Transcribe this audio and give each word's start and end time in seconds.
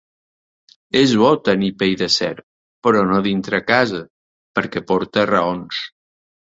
És 1.01 1.13
bo 1.23 1.29
tenir 1.49 1.69
pell 1.83 1.93
de 2.01 2.09
serp, 2.15 2.43
però 2.89 3.05
no 3.13 3.21
dintre 3.31 3.63
casa, 3.71 4.03
perquè 4.59 4.87
porta 4.93 5.31
raons. 5.37 5.89